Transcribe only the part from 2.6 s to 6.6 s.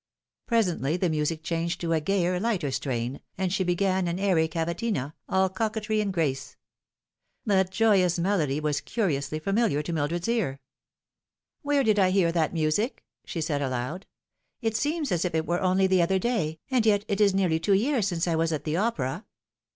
strain, and she began an airy cavatina, all coquetry and grace.